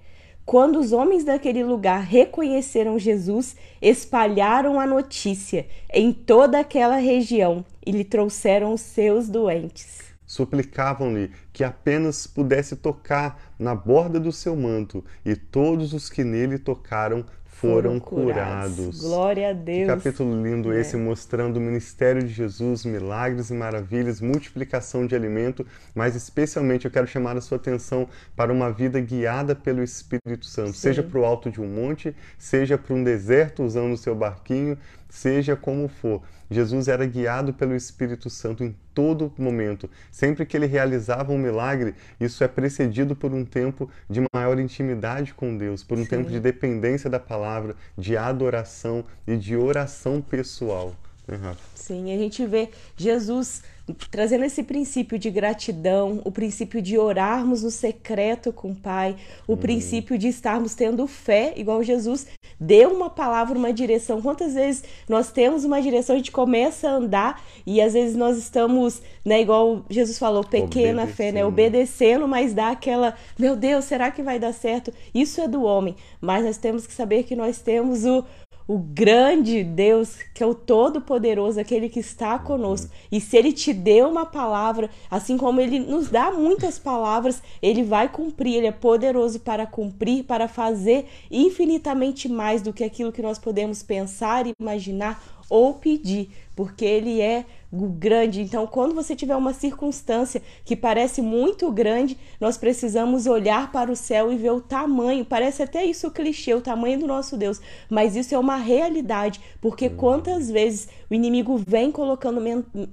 Quando 0.46 0.78
os 0.78 0.92
homens 0.92 1.24
daquele 1.24 1.64
lugar 1.64 2.04
reconheceram 2.04 3.00
Jesus, 3.00 3.56
espalharam 3.82 4.78
a 4.78 4.86
notícia 4.86 5.66
em 5.92 6.12
toda 6.12 6.60
aquela 6.60 6.98
região 6.98 7.64
e 7.84 7.90
lhe 7.90 8.04
trouxeram 8.04 8.72
os 8.72 8.80
seus 8.80 9.28
doentes. 9.28 10.04
Suplicavam-lhe 10.24 11.32
que 11.52 11.64
apenas 11.64 12.28
pudesse 12.28 12.76
tocar 12.76 13.54
na 13.58 13.74
borda 13.74 14.20
do 14.20 14.30
seu 14.30 14.54
manto, 14.54 15.04
e 15.24 15.34
todos 15.34 15.92
os 15.92 16.08
que 16.08 16.22
nele 16.22 16.60
tocaram 16.60 17.24
foram, 17.60 17.98
curados. 17.98 19.00
Glória 19.00 19.50
a 19.50 19.52
Deus. 19.52 19.80
Que 19.80 19.86
capítulo 19.86 20.42
lindo 20.42 20.72
é. 20.72 20.80
esse, 20.80 20.96
mostrando 20.96 21.56
o 21.56 21.60
ministério 21.60 22.22
de 22.22 22.28
Jesus, 22.28 22.84
milagres 22.84 23.50
e 23.50 23.54
maravilhas, 23.54 24.20
multiplicação 24.20 25.06
de 25.06 25.14
alimento, 25.14 25.66
mas 25.94 26.14
especialmente 26.14 26.84
eu 26.84 26.90
quero 26.90 27.06
chamar 27.06 27.36
a 27.36 27.40
sua 27.40 27.56
atenção 27.56 28.08
para 28.36 28.52
uma 28.52 28.70
vida 28.70 29.00
guiada 29.00 29.54
pelo 29.54 29.82
Espírito 29.82 30.44
Santo, 30.44 30.72
Sim. 30.72 30.80
seja 30.80 31.02
para 31.02 31.18
o 31.18 31.24
alto 31.24 31.50
de 31.50 31.60
um 31.60 31.66
monte, 31.66 32.14
seja 32.38 32.76
para 32.76 32.94
um 32.94 33.02
deserto 33.02 33.62
usando 33.62 33.94
o 33.94 33.96
seu 33.96 34.14
barquinho, 34.14 34.76
seja 35.16 35.56
como 35.56 35.88
for. 35.88 36.22
Jesus 36.50 36.88
era 36.88 37.06
guiado 37.06 37.54
pelo 37.54 37.74
Espírito 37.74 38.28
Santo 38.28 38.62
em 38.62 38.76
todo 38.94 39.32
momento. 39.38 39.88
Sempre 40.12 40.44
que 40.44 40.56
ele 40.56 40.66
realizava 40.66 41.32
um 41.32 41.38
milagre, 41.38 41.94
isso 42.20 42.44
é 42.44 42.48
precedido 42.48 43.16
por 43.16 43.32
um 43.32 43.44
tempo 43.44 43.90
de 44.08 44.22
maior 44.32 44.58
intimidade 44.58 45.32
com 45.32 45.56
Deus, 45.56 45.82
por 45.82 45.98
um 45.98 46.02
Sim. 46.02 46.10
tempo 46.10 46.30
de 46.30 46.38
dependência 46.38 47.08
da 47.08 47.18
palavra, 47.18 47.74
de 47.96 48.16
adoração 48.16 49.04
e 49.26 49.36
de 49.36 49.56
oração 49.56 50.20
pessoal. 50.20 50.94
Uhum. 51.28 51.56
Sim, 51.74 52.14
a 52.14 52.18
gente 52.18 52.46
vê 52.46 52.68
Jesus 52.96 53.62
trazendo 54.10 54.44
esse 54.44 54.62
princípio 54.62 55.18
de 55.18 55.30
gratidão, 55.30 56.20
o 56.24 56.32
princípio 56.32 56.82
de 56.82 56.98
orarmos 56.98 57.62
no 57.62 57.70
secreto 57.70 58.52
com 58.52 58.72
o 58.72 58.74
Pai, 58.74 59.16
o 59.46 59.52
uhum. 59.52 59.58
princípio 59.58 60.18
de 60.18 60.28
estarmos 60.28 60.74
tendo 60.74 61.06
fé, 61.06 61.52
igual 61.56 61.82
Jesus 61.82 62.26
deu 62.58 62.92
uma 62.92 63.10
palavra, 63.10 63.58
uma 63.58 63.72
direção. 63.72 64.20
Quantas 64.20 64.54
vezes 64.54 64.84
nós 65.08 65.30
temos 65.30 65.64
uma 65.64 65.80
direção, 65.80 66.14
a 66.14 66.18
gente 66.18 66.32
começa 66.32 66.88
a 66.88 66.92
andar 66.92 67.42
e 67.66 67.80
às 67.80 67.92
vezes 67.92 68.16
nós 68.16 68.36
estamos, 68.36 69.02
né, 69.24 69.40
igual 69.40 69.84
Jesus 69.88 70.18
falou, 70.18 70.42
pequena 70.42 71.06
fé, 71.06 71.32
né, 71.32 71.44
obedecendo, 71.44 72.26
mas 72.26 72.54
dá 72.54 72.70
aquela, 72.70 73.14
meu 73.38 73.56
Deus, 73.56 73.84
será 73.84 74.10
que 74.10 74.22
vai 74.22 74.38
dar 74.38 74.52
certo? 74.52 74.92
Isso 75.14 75.40
é 75.40 75.48
do 75.48 75.62
homem, 75.62 75.94
mas 76.20 76.44
nós 76.44 76.56
temos 76.56 76.86
que 76.86 76.94
saber 76.94 77.24
que 77.24 77.36
nós 77.36 77.60
temos 77.60 78.04
o 78.04 78.24
o 78.68 78.78
grande 78.78 79.62
Deus, 79.62 80.16
que 80.34 80.42
é 80.42 80.46
o 80.46 80.54
Todo-Poderoso, 80.54 81.60
aquele 81.60 81.88
que 81.88 82.00
está 82.00 82.38
conosco. 82.38 82.90
E 83.12 83.20
se 83.20 83.36
ele 83.36 83.52
te 83.52 83.72
deu 83.72 84.08
uma 84.08 84.26
palavra, 84.26 84.90
assim 85.10 85.36
como 85.36 85.60
ele 85.60 85.78
nos 85.78 86.08
dá 86.08 86.32
muitas 86.32 86.78
palavras, 86.78 87.42
ele 87.62 87.84
vai 87.84 88.08
cumprir, 88.08 88.56
ele 88.56 88.66
é 88.66 88.72
poderoso 88.72 89.40
para 89.40 89.66
cumprir, 89.66 90.24
para 90.24 90.48
fazer 90.48 91.06
infinitamente 91.30 92.28
mais 92.28 92.60
do 92.60 92.72
que 92.72 92.82
aquilo 92.82 93.12
que 93.12 93.22
nós 93.22 93.38
podemos 93.38 93.82
pensar, 93.82 94.46
imaginar 94.58 95.22
ou 95.48 95.74
pedir, 95.74 96.30
porque 96.54 96.84
ele 96.84 97.20
é 97.20 97.44
grande. 97.72 98.40
Então, 98.40 98.66
quando 98.66 98.94
você 98.94 99.14
tiver 99.14 99.36
uma 99.36 99.52
circunstância 99.52 100.42
que 100.64 100.74
parece 100.76 101.20
muito 101.20 101.70
grande, 101.70 102.16
nós 102.40 102.56
precisamos 102.56 103.26
olhar 103.26 103.70
para 103.72 103.90
o 103.90 103.96
céu 103.96 104.32
e 104.32 104.36
ver 104.36 104.52
o 104.52 104.60
tamanho. 104.60 105.24
Parece 105.24 105.62
até 105.62 105.84
isso 105.84 106.10
clichê, 106.10 106.54
o 106.54 106.60
tamanho 106.60 107.00
do 107.00 107.06
nosso 107.06 107.36
Deus, 107.36 107.60
mas 107.90 108.16
isso 108.16 108.34
é 108.34 108.38
uma 108.38 108.56
realidade, 108.56 109.40
porque 109.60 109.90
quantas 109.90 110.50
vezes 110.50 110.88
o 111.10 111.14
inimigo 111.14 111.60
vem 111.66 111.90
colocando 111.90 112.40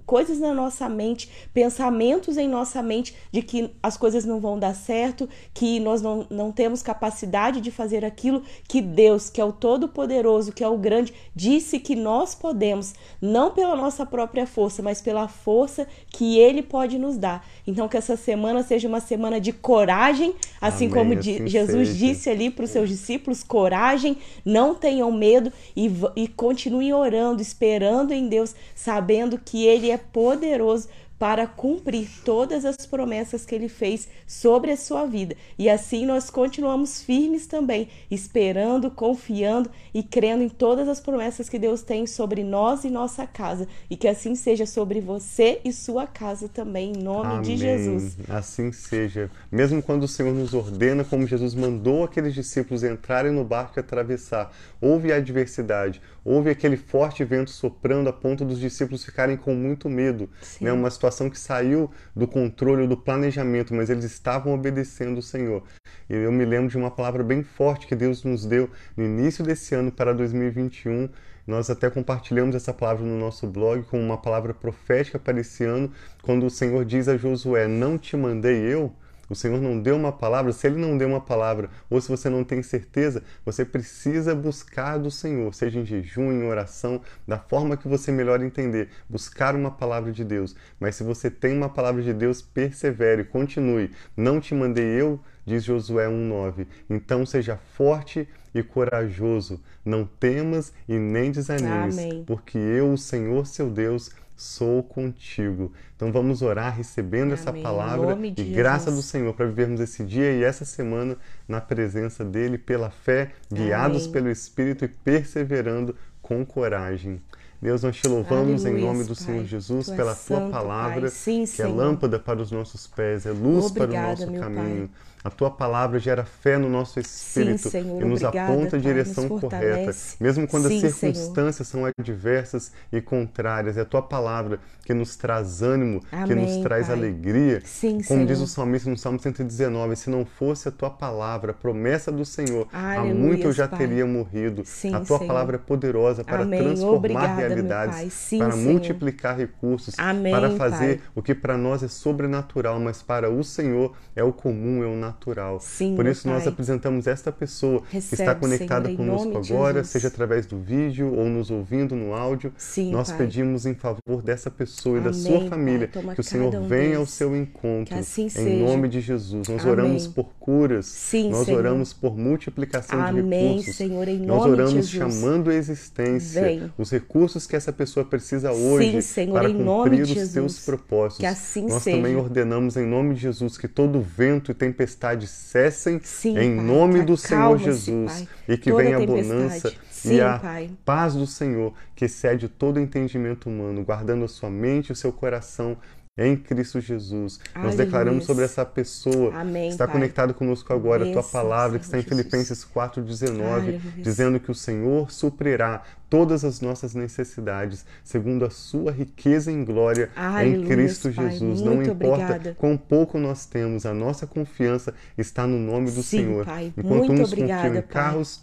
coisas 0.06 0.40
na 0.40 0.54
nossa 0.54 0.90
mente, 0.90 1.30
pensamentos 1.54 2.38
em 2.38 2.48
nossa 2.48 2.82
mente 2.82 3.16
de 3.32 3.42
que 3.42 3.72
as 3.82 3.96
coisas 3.98 4.26
não 4.26 4.40
vão 4.40 4.58
dar 4.58 4.76
certo, 4.76 5.30
que 5.54 5.80
nós 5.80 6.02
não, 6.02 6.26
não 6.30 6.52
temos 6.52 6.82
capacidade 6.82 7.62
de 7.62 7.72
fazer 7.72 8.04
aquilo 8.04 8.44
que 8.68 8.82
Deus, 8.82 9.30
que 9.30 9.40
é 9.40 9.46
o 9.46 9.54
Todo-Poderoso, 9.54 10.52
que 10.52 10.64
é 10.64 10.68
o 10.68 10.78
Grande, 10.78 11.14
disse 11.36 11.80
que 11.80 11.96
nós 11.96 12.36
podemos, 12.44 12.94
não 13.22 13.52
pela 13.52 13.74
nossa 13.74 14.06
própria 14.06 14.46
força, 14.46 14.84
mas 14.84 15.02
pela 15.02 15.30
força 15.30 15.88
que 16.10 16.38
Ele 16.38 16.62
pode 16.62 17.00
nos 17.00 17.16
dar. 17.16 17.48
Então, 17.66 17.88
que 17.88 17.96
essa 17.96 18.18
semana 18.18 18.62
seja 18.64 18.86
uma 18.86 19.00
semana 19.00 19.40
de 19.40 19.54
coragem, 19.54 20.36
assim 20.60 20.88
Amém, 20.88 20.98
como 20.98 21.18
assim 21.18 21.48
Jesus 21.48 21.88
seja. 21.88 22.00
disse 22.06 22.30
ali 22.30 22.50
para 22.50 22.66
os 22.66 22.70
seus 22.70 22.90
discípulos: 22.90 23.44
coragem, 23.44 24.18
não 24.44 24.76
tenham 24.76 25.10
medo 25.10 25.54
e, 25.74 25.90
e 26.18 26.28
continuem 26.28 26.94
orando, 26.94 27.42
esperando 27.42 28.12
em 28.12 28.28
Deus, 28.28 28.54
sabendo 28.76 29.40
que 29.40 29.66
Ele 29.66 29.90
é 29.90 29.98
poderoso 29.98 30.90
para 31.18 31.48
cumprir 31.48 32.10
todas 32.26 32.66
as 32.66 32.86
promessas 32.86 33.46
que 33.46 33.56
ele 33.56 33.70
fez 33.70 34.10
sobre 34.28 34.72
a 34.72 34.78
sua 34.78 35.06
vida. 35.06 35.36
E 35.58 35.70
assim 35.70 36.06
nós 36.06 36.30
continuamos 36.30 37.02
firmes 37.02 37.48
também, 37.48 37.88
esperando, 38.12 38.92
confiando 38.92 39.70
e 39.94 40.04
crendo 40.04 40.44
em 40.44 40.50
todas 40.50 40.88
as 40.88 41.00
promessas 41.00 41.48
que 41.48 41.58
Deus 41.58 41.82
tem 41.82 42.06
sobre 42.06 42.44
nós 42.44 42.84
e 42.84 42.90
nossa 42.90 43.26
casa. 43.26 43.68
E 43.90 43.96
que 43.96 44.08
assim 44.08 44.36
seja 44.36 44.66
sobre 44.66 45.00
você 45.00 45.62
e 45.64 45.72
sua 45.72 46.06
casa 46.06 46.50
também, 46.50 46.92
em 46.92 47.04
nome 47.04 47.32
Amém. 47.34 47.42
de 47.42 47.58
Jesus. 47.58 48.18
Assim 48.28 48.72
seja. 48.72 49.30
Mesmo 49.52 49.82
quando 49.82 50.04
o 50.04 50.08
Senhor 50.08 50.34
nos 50.34 50.54
ordena, 50.54 51.04
como 51.04 51.28
Jesus 51.28 51.56
mandou 51.56 52.04
aqueles 52.04 52.34
discípulos 52.34 52.84
entrarem 52.84 53.32
no 53.32 53.44
barco 53.44 53.78
e 53.78 53.82
atravessar, 53.82 54.52
houve 54.82 55.14
adversidade, 55.14 56.02
houve 56.26 56.50
aquele 56.50 56.78
forte 56.78 57.24
vento 57.24 57.50
soprando 57.50 58.10
a 58.10 58.14
ponto 58.14 58.44
dos 58.44 58.60
discípulos 58.60 59.06
ficarem 59.06 59.38
com 59.38 59.54
muito 59.54 59.90
medo, 59.90 60.30
Sim. 60.42 60.66
né? 60.66 60.74
Uma 60.74 60.90
situação 60.90 61.14
situação 61.14 61.30
que 61.30 61.40
saiu 61.40 61.92
do 62.16 62.28
controle 62.28 62.88
do 62.88 62.98
planejamento, 62.98 63.74
mas 63.74 63.90
eles 63.90 64.06
estavam 64.06 64.54
obedecendo 64.54 65.20
o 65.20 65.22
Senhor. 65.22 65.64
E 66.10 66.14
eu 66.14 66.32
me 66.32 66.46
lembro 66.46 66.70
de 66.70 66.78
uma 66.78 66.92
palavra 66.92 67.24
bem 67.24 67.44
forte 67.44 67.88
que 67.88 67.96
Deus 67.96 68.24
nos 68.24 68.46
deu 68.46 68.70
no 68.98 69.04
início 69.04 69.44
desse 69.44 69.76
ano 69.76 69.92
para 69.92 70.14
2021. 70.14 71.10
Nós 71.46 71.70
até 71.70 71.90
compartilhamos 71.90 72.56
essa 72.56 72.74
palavra 72.74 73.06
no 73.06 73.18
nosso 73.20 73.48
blog 73.48 73.84
como 73.84 74.02
uma 74.02 74.18
palavra 74.18 74.54
profética 74.54 75.20
para 75.20 75.40
esse 75.40 75.64
ano, 75.64 75.92
quando 76.22 76.46
o 76.46 76.50
Senhor 76.50 76.86
diz 76.86 77.08
a 77.08 77.18
Josué: 77.18 77.68
Não 77.68 77.98
te 77.98 78.16
mandei 78.16 78.60
eu? 78.60 78.94
O 79.30 79.36
Senhor 79.36 79.62
não 79.62 79.80
deu 79.80 79.96
uma 79.96 80.12
palavra, 80.12 80.52
se 80.52 80.68
Ele 80.68 80.80
não 80.80 80.98
deu 80.98 81.08
uma 81.08 81.22
palavra, 81.22 81.70
ou 81.90 82.00
se 82.00 82.10
você 82.10 82.30
não 82.30 82.44
tem 82.44 82.62
certeza, 82.62 83.24
você 83.46 83.64
precisa 83.64 84.36
buscar 84.36 84.98
do 84.98 85.10
Senhor, 85.10 85.54
seja 85.54 85.80
em 85.80 85.86
jejum, 85.86 86.32
em 86.32 86.44
oração, 86.44 87.02
da 87.28 87.38
forma 87.38 87.78
que 87.78 87.88
você 87.88 88.12
melhor 88.12 88.42
entender, 88.42 88.90
buscar 89.10 89.56
uma 89.56 89.72
palavra 89.72 90.12
de 90.12 90.24
Deus. 90.24 90.56
Mas 90.80 90.96
se 90.96 91.04
você 91.04 91.30
tem 91.30 91.56
uma 91.56 91.70
palavra 91.70 92.02
de 92.02 92.14
Deus, 92.14 92.42
persevere, 92.42 93.24
continue. 93.24 93.92
Não 94.16 94.40
te 94.40 94.54
mandei 94.54 94.86
eu, 94.86 95.20
diz 95.46 95.64
Josué 95.64 96.08
1,9. 96.08 96.68
Então 96.90 97.26
seja 97.26 97.58
forte 97.58 98.28
e 98.54 98.62
corajoso, 98.62 99.60
não 99.84 100.06
temas 100.06 100.72
e 100.88 100.98
nem 100.98 101.32
desanimes, 101.32 101.98
Amém. 101.98 102.24
porque 102.26 102.58
eu, 102.58 102.94
o 102.94 102.98
Senhor 102.98 103.48
seu 103.48 103.70
Deus, 103.70 104.12
sou 104.36 104.84
contigo. 104.84 105.72
Então 105.96 106.12
vamos 106.12 106.42
orar 106.42 106.76
recebendo 106.76 107.34
Amém. 107.34 107.34
essa 107.34 107.54
palavra 107.54 108.18
e 108.22 108.34
Jesus. 108.36 108.56
graça 108.56 108.92
do 108.92 109.02
Senhor 109.02 109.34
para 109.34 109.46
vivermos 109.46 109.80
esse 109.80 110.04
dia 110.04 110.32
e 110.32 110.44
essa 110.44 110.66
semana 110.66 111.18
na 111.48 111.62
presença 111.62 112.24
dele 112.26 112.58
pela 112.58 112.90
fé, 112.90 113.32
guiados 113.52 114.04
Amém. 114.04 114.12
pelo 114.12 114.30
Espírito 114.30 114.86
e 114.86 114.88
perseverando 114.88 115.96
com 116.22 116.46
coragem. 116.46 117.22
Deus, 117.62 117.82
nós 117.82 117.96
te 117.96 118.06
louvamos 118.10 118.66
Aleluia, 118.66 118.82
em 118.82 118.86
nome 118.86 119.04
do 119.06 119.16
Pai. 119.16 119.26
Senhor 119.26 119.46
Jesus 119.46 119.86
tu 119.86 119.96
pela 119.96 120.14
tua 120.14 120.50
palavra, 120.50 121.08
Sim, 121.10 121.46
que 121.46 121.62
é 121.62 121.68
lâmpada 121.68 122.20
para 122.20 122.42
os 122.42 122.52
nossos 122.52 122.86
pés, 122.88 123.26
é 123.26 123.32
luz 123.32 123.68
Obrigada, 123.68 124.18
para 124.18 124.28
o 124.28 124.32
nosso 124.32 124.42
caminho. 124.42 124.90
Pai. 124.90 125.13
A 125.24 125.30
tua 125.30 125.50
palavra 125.50 126.00
gera 126.00 126.26
fé 126.26 126.58
no 126.58 126.68
nosso 126.68 127.00
espírito 127.00 127.64
Sim, 127.64 127.70
Senhor, 127.70 128.02
e 128.02 128.06
nos 128.06 128.24
obrigada, 128.24 128.52
aponta 128.52 128.76
a 128.76 128.80
direção 128.80 129.30
correta, 129.30 129.96
mesmo 130.20 130.46
quando 130.46 130.68
Sim, 130.68 130.86
as 130.86 130.96
circunstâncias 130.96 131.68
Senhor. 131.70 131.86
são 131.86 131.94
adversas 131.98 132.74
e 132.92 133.00
contrárias. 133.00 133.78
É 133.78 133.82
a 133.82 133.86
tua 133.86 134.02
palavra 134.02 134.60
que 134.84 134.94
nos 134.94 135.16
traz 135.16 135.62
ânimo, 135.62 136.02
Amém, 136.12 136.28
que 136.28 136.36
nos 136.36 136.58
traz 136.58 136.88
Pai. 136.88 136.96
alegria. 136.98 137.62
Sim, 137.64 137.92
Como 137.94 138.04
Senhor. 138.04 138.26
diz 138.26 138.40
o 138.42 138.48
salmista 138.48 138.90
no 138.90 138.98
Salmo 138.98 139.18
119, 139.18 139.96
se 139.96 140.10
não 140.10 140.26
fosse 140.26 140.68
a 140.68 140.72
tua 140.72 140.90
palavra, 140.90 141.52
a 141.52 141.54
promessa 141.54 142.12
do 142.12 142.26
Senhor, 142.26 142.68
Aleluia, 142.74 143.12
há 143.12 143.16
muito 143.16 143.48
eu 143.48 143.54
já 143.54 143.66
Pai. 143.66 143.80
teria 143.80 144.06
morrido. 144.06 144.64
A 144.94 145.00
tua 145.00 145.20
palavra 145.20 145.56
é 145.56 145.60
poderosa 145.60 146.26
para 146.26 146.42
Amém. 146.42 146.62
transformar 146.62 146.98
Obrigada, 146.98 147.34
realidades, 147.34 148.30
para 148.38 148.56
multiplicar 148.58 149.38
recursos, 149.38 149.96
Amém, 149.98 150.34
para 150.34 150.50
fazer 150.58 150.98
Pai. 150.98 151.08
o 151.16 151.22
que 151.22 151.34
para 151.34 151.58
nós 151.58 151.82
é 151.82 151.88
sobrenatural, 151.88 152.78
mas 152.78 153.02
para 153.02 153.30
o 153.30 153.42
Senhor 153.42 153.94
é 154.14 154.22
o 154.24 154.34
comum, 154.34 154.84
é 154.84 154.88
o 154.88 154.96
natural 154.98 155.13
natural. 155.14 155.60
Sim, 155.62 155.96
Por 155.96 156.06
isso 156.06 156.28
nós 156.28 156.44
Pai. 156.44 156.52
apresentamos 156.52 157.08
esta 157.08 157.32
pessoa 157.32 157.82
que 157.82 157.94
Recebe, 157.96 158.22
está 158.22 158.36
conectada 158.36 158.86
Senhor, 158.86 158.98
conosco 158.98 159.42
de 159.42 159.54
agora, 159.54 159.84
seja 159.84 160.08
através 160.08 160.46
do 160.46 160.60
vídeo 160.60 161.14
ou 161.14 161.30
nos 161.30 161.50
ouvindo 161.52 161.96
no 161.96 162.14
áudio. 162.14 162.52
Sim, 162.58 162.92
nós 162.92 163.10
Pai. 163.10 163.20
pedimos 163.20 163.66
em 163.66 163.74
favor 163.76 164.22
dessa 164.24 164.50
pessoa 164.50 164.98
e 164.98 165.02
da 165.02 165.10
Amém, 165.10 165.22
sua 165.22 165.40
Pai. 165.40 165.50
família 165.50 165.88
Toma 165.88 166.14
que 166.14 166.20
o 166.22 166.24
Senhor 166.24 166.54
um 166.56 166.68
venha 166.68 166.98
ao 166.98 167.06
seu 167.06 167.36
encontro. 167.36 167.94
Que 167.94 168.00
assim 168.02 168.26
em 168.26 168.30
seja. 168.30 168.66
nome 168.66 168.88
de 168.90 169.00
Jesus. 169.02 169.48
Nós 169.48 169.62
Amém. 169.62 169.72
oramos 169.72 170.08
por 170.08 170.34
curas. 170.40 170.86
Sim, 170.88 171.30
nós 171.30 171.46
Senhor. 171.46 171.60
oramos 171.60 171.94
por 171.94 172.18
multiplicação 172.18 173.00
de 173.14 173.20
Amém, 173.20 173.50
recursos. 173.58 173.76
Senhor, 173.76 174.08
em 174.08 174.20
nós 174.20 174.28
nome 174.40 174.44
de 174.44 174.62
oramos 174.62 174.88
Jesus. 174.88 174.92
chamando 174.92 175.50
a 175.50 175.54
existência 175.56 176.42
Vem. 176.42 176.74
os 176.78 176.92
recursos 176.92 177.46
que 177.48 177.56
essa 177.56 177.72
pessoa 177.72 178.06
precisa 178.06 178.52
hoje 178.52 178.92
Sim, 178.94 179.02
Senhor, 179.02 179.34
para 179.34 179.50
em 179.50 179.54
cumprir 179.54 179.66
nome 179.66 180.02
de 180.04 180.14
os 180.20 180.30
seus 180.30 180.60
propósitos. 180.60 181.18
Que 181.20 181.26
assim 181.26 181.68
nós 181.68 181.84
seja. 181.84 181.98
também 181.98 182.16
ordenamos 182.16 182.76
em 182.78 182.86
nome 182.86 183.16
de 183.16 183.22
Jesus 183.22 183.58
que 183.58 183.68
todo 183.68 184.02
vento 184.02 184.52
e 184.52 184.54
tempestade 184.54 185.03
cessem 185.28 186.00
Sim, 186.04 186.38
em 186.38 186.56
Pai, 186.56 186.66
nome 186.66 187.02
do 187.04 187.18
Senhor 187.18 187.58
Jesus 187.58 188.12
Pai, 188.12 188.28
e 188.48 188.58
que 188.58 188.72
toda 188.72 188.84
venha 188.84 188.98
a 188.98 189.06
bonança 189.06 189.74
Sim, 189.90 190.16
e 190.16 190.22
a 190.22 190.40
Pai. 190.40 190.70
paz 190.86 191.14
do 191.14 191.28
Senhor 191.28 191.74
que 191.96 192.06
excede 192.06 192.48
todo 192.48 192.80
entendimento 192.80 193.50
humano, 193.50 193.84
guardando 193.84 194.26
a 194.26 194.28
sua 194.28 194.50
mente 194.50 194.90
e 194.90 194.92
o 194.94 194.96
seu 194.96 195.12
coração 195.12 195.78
em 196.16 196.36
Cristo 196.36 196.80
Jesus. 196.80 197.40
Nós 197.56 197.66
Aleluia. 197.66 197.86
declaramos 197.86 198.26
sobre 198.26 198.46
essa 198.46 198.64
pessoa 198.64 199.34
Amém, 199.34 199.64
que 199.64 199.70
está 199.70 199.88
Pai. 199.88 199.96
conectado 199.96 200.34
conosco 200.34 200.72
agora, 200.72 201.10
a 201.10 201.12
tua 201.12 201.24
palavra 201.24 201.80
que 201.80 201.86
está 201.86 201.98
em 201.98 202.02
Jesus. 202.02 202.18
Filipenses 202.20 202.64
4:19, 202.64 203.42
Aleluia. 203.42 203.82
dizendo 203.98 204.40
que 204.40 204.52
o 204.52 204.56
Senhor 204.56 205.12
suprirá 205.12 205.82
todas 206.10 206.46
as 206.46 206.62
nossas 206.62 206.94
necessidades, 206.94 207.84
segundo 208.04 208.46
a 208.46 208.52
sua 208.52 208.92
riqueza 208.92 209.52
em 209.52 209.66
glória 209.66 210.12
em 210.16 210.22
Aleluia, 210.22 210.68
Cristo 210.68 211.12
Pai. 211.12 211.32
Jesus. 211.32 211.62
Não 211.62 211.82
importa 211.82 212.24
obrigada. 212.26 212.56
quão 212.60 212.78
pouco 212.78 213.18
nós 213.18 213.48
temos, 213.48 213.84
a 213.84 213.94
nossa 213.94 214.28
confiança 214.28 214.94
está 215.18 215.48
no 215.48 215.58
nome 215.58 215.90
do 215.90 216.04
Sim, 216.04 216.18
Senhor. 216.26 216.46
Pai. 216.46 216.72
Enquanto 216.78 217.08
Muito 217.08 217.24
uns 217.24 217.34
obrigada, 217.34 217.64
confiam 217.64 217.80
em 217.80 217.88
carros, 217.88 218.42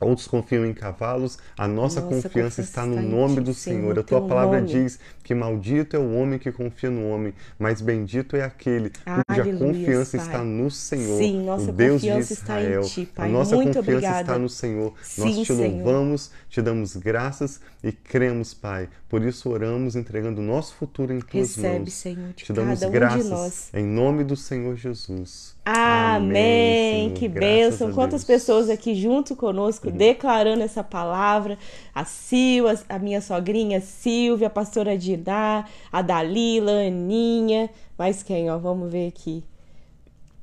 Outros 0.00 0.28
confiam 0.28 0.64
em 0.64 0.72
cavalos, 0.72 1.38
a 1.56 1.66
nossa, 1.66 2.00
Nossa 2.00 2.02
confiança 2.02 2.28
confiança 2.28 2.60
está 2.60 2.86
no 2.86 3.00
em 3.00 3.08
nome 3.08 3.40
do 3.40 3.52
Senhor, 3.52 3.80
Senhor. 3.80 3.98
A 3.98 4.02
tua 4.04 4.24
palavra 4.28 4.60
nome. 4.60 4.72
diz 4.72 5.00
que 5.28 5.34
maldito 5.34 5.94
é 5.94 5.98
o 5.98 6.14
homem 6.14 6.38
que 6.38 6.50
confia 6.50 6.88
no 6.88 7.06
homem, 7.10 7.34
mas 7.58 7.82
bendito 7.82 8.34
é 8.34 8.42
aquele 8.42 8.88
cuja 8.88 9.42
Aleluia, 9.42 9.58
confiança 9.74 10.16
Pai. 10.16 10.26
está 10.26 10.42
no 10.42 10.70
Senhor, 10.70 11.18
Sim, 11.18 11.44
nossa 11.44 11.68
o 11.68 11.72
Deus 11.74 12.00
de 12.00 12.08
confiança 12.08 12.32
está 12.32 12.54
em 12.62 12.64
Israel. 12.64 12.82
ti, 12.84 13.06
Pai. 13.14 13.28
A 13.28 13.32
nossa 13.32 13.54
Muito 13.54 13.66
confiança 13.76 13.90
obrigada. 13.90 14.20
está 14.22 14.38
no 14.38 14.48
Senhor. 14.48 14.94
Sim, 15.02 15.20
Nós 15.20 15.36
te 15.46 15.54
Senhor. 15.54 15.70
louvamos, 15.84 16.30
te 16.48 16.62
damos 16.62 16.96
graças 16.96 17.60
e 17.84 17.92
cremos, 17.92 18.54
Pai. 18.54 18.88
Por 19.06 19.22
isso 19.22 19.50
oramos 19.50 19.96
entregando 19.96 20.40
o 20.40 20.44
nosso 20.44 20.74
futuro 20.76 21.12
em 21.12 21.20
tuas 21.20 21.54
Recebe, 21.56 21.78
mãos. 21.80 21.92
Senhor, 21.92 22.28
de 22.28 22.44
te 22.44 22.52
damos 22.54 22.82
um 22.82 22.90
graças 22.90 23.24
de 23.24 23.30
nós. 23.30 23.70
em 23.74 23.84
nome 23.84 24.24
do 24.24 24.34
Senhor 24.34 24.76
Jesus. 24.76 25.56
Amém. 25.64 27.08
Senhor. 27.10 27.14
Que 27.18 27.28
Graças 27.28 27.50
bênção. 27.78 27.92
Quantas. 27.92 28.22
Uhum. 28.22 28.26
pessoas 28.26 28.70
aqui 28.70 28.94
junto 28.94 29.36
conosco 29.36 29.90
declarando 29.90 30.62
essa 30.62 30.82
palavra. 30.82 31.58
A 31.94 32.04
Sil, 32.06 32.64
a, 32.88 32.98
minha 32.98 33.20
sogrinha 33.20 33.80
Silvia, 33.80 34.46
a 34.46 34.50
pastora 34.50 34.96
Diná, 35.18 35.66
a 35.92 36.02
Dalila, 36.02 36.72
Aninha. 36.86 37.70
Mais 37.98 38.22
quem, 38.22 38.50
ó? 38.50 38.58
Vamos 38.58 38.90
ver 38.90 39.08
aqui. 39.08 39.44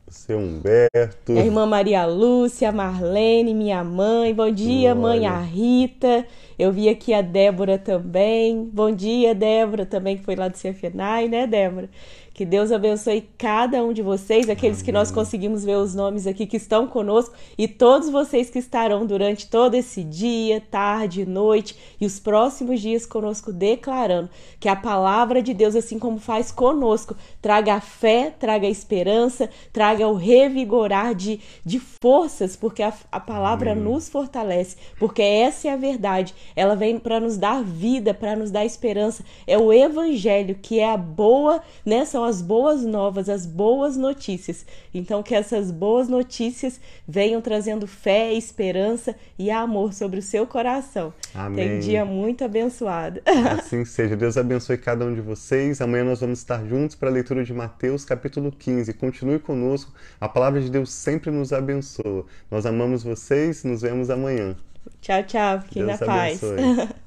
Seu 0.08 0.38
Humberto. 0.38 1.32
A 1.34 1.40
irmã 1.40 1.66
Maria 1.66 2.06
Lúcia, 2.06 2.72
Marlene, 2.72 3.54
minha 3.54 3.84
mãe. 3.84 4.34
Bom 4.34 4.52
dia, 4.52 4.94
mãe, 4.94 5.22
Glória. 5.22 5.38
a 5.38 5.42
Rita. 5.42 6.26
Eu 6.60 6.72
vi 6.72 6.88
aqui 6.88 7.14
a 7.14 7.22
Débora 7.22 7.80
também. 7.80 8.70
Bom 8.72 8.92
dia, 8.92 9.34
Débora, 9.34 9.86
também 9.86 10.18
que 10.18 10.24
foi 10.24 10.36
lá 10.36 10.48
do 10.48 10.56
CFNAI, 10.58 11.28
né, 11.28 11.48
Débora? 11.48 11.90
Que 12.36 12.46
Deus 12.46 12.70
abençoe 12.70 13.30
cada 13.38 13.82
um 13.82 13.94
de 13.94 14.02
vocês, 14.02 14.50
aqueles 14.50 14.82
que 14.82 14.92
nós 14.92 15.10
conseguimos 15.10 15.64
ver 15.64 15.78
os 15.78 15.96
nomes 15.96 16.28
aqui 16.28 16.46
que 16.46 16.58
estão 16.58 16.86
conosco 16.86 17.34
e 17.58 17.66
todos 17.66 18.10
vocês 18.10 18.50
que 18.50 18.60
estarão 18.60 19.06
durante 19.06 19.50
todo 19.50 19.74
esse 19.74 20.04
dia, 20.04 20.62
tarde, 20.70 21.26
noite 21.26 21.78
e 22.00 22.06
os 22.06 22.20
próximos 22.20 22.82
dias 22.82 23.06
conosco, 23.06 23.54
declarando 23.54 24.30
que 24.60 24.68
a 24.68 24.76
palavra 24.76 25.42
de 25.42 25.54
Deus, 25.54 25.78
assim 25.78 25.98
como 25.98 26.20
faz 26.20 26.52
conosco, 26.52 27.16
traga 27.42 27.80
fé, 27.80 28.36
traga 28.38 28.68
esperança, 28.68 29.50
traga 29.72 30.06
o 30.06 30.16
revigorar 30.16 31.16
de, 31.16 31.40
de 31.64 31.80
forças, 31.80 32.58
porque 32.58 32.84
a, 32.84 32.92
a 33.14 33.20
palavra 33.22 33.74
nos 33.74 34.10
fortalece, 34.10 34.76
porque 35.00 35.22
essa 35.22 35.70
é 35.70 35.72
a 35.72 35.78
verdade. 35.78 36.36
Ela 36.54 36.76
vem 36.76 37.00
para 37.00 37.18
nos 37.18 37.38
dar 37.38 37.64
vida, 37.64 38.14
para 38.14 38.36
nos 38.36 38.52
dar 38.52 38.66
esperança. 38.66 39.24
É 39.48 39.58
o 39.58 39.72
evangelho 39.72 40.56
que 40.62 40.82
é 40.82 40.92
a 40.92 40.98
boa, 40.98 41.62
né? 41.86 42.04
São 42.26 42.28
as 42.28 42.42
boas 42.42 42.84
novas, 42.84 43.30
as 43.30 43.46
boas 43.46 43.96
notícias. 43.96 44.66
Então 44.94 45.22
que 45.22 45.36
essas 45.36 45.70
boas 45.70 46.10
notícias 46.10 46.80
venham 47.08 47.40
trazendo 47.40 47.86
fé, 47.86 48.34
esperança 48.34 49.16
e 49.38 49.52
amor 49.52 49.94
sobre 49.94 50.20
o 50.20 50.24
seu 50.24 50.48
coração. 50.48 51.14
Amém. 51.34 51.56
Tem 51.56 51.78
um 51.78 51.80
dia 51.80 52.04
muito 52.04 52.44
abençoado. 52.44 53.22
Assim 53.52 53.86
seja. 53.86 54.16
Deus 54.16 54.38
abençoe 54.38 54.78
cada 54.78 55.06
um 55.06 55.14
de 55.14 55.22
vocês. 55.22 55.82
Amanhã 55.82 56.04
nós 56.04 56.22
vamos 56.22 56.40
estar 56.40 56.66
juntos 56.66 56.96
para 56.96 57.10
a 57.10 57.12
leitura 57.12 57.44
de 57.44 57.54
Mateus, 57.54 58.04
capítulo 58.04 58.52
15. 58.52 58.92
Continue 58.94 59.38
conosco. 59.38 59.94
A 60.20 60.28
palavra 60.28 60.60
de 60.60 60.72
Deus 60.72 60.92
sempre 60.92 61.30
nos 61.30 61.54
abençoa. 61.54 62.26
Nós 62.50 62.66
amamos 62.66 63.04
vocês. 63.04 63.64
Nos 63.64 63.84
vemos 63.84 64.10
amanhã. 64.10 64.56
Tchau, 65.00 65.24
tchau. 65.24 65.62
Fiquem 65.62 65.86
Deus 65.86 66.00
na 66.00 66.06
paz. 66.06 66.44
abençoe. 66.44 66.90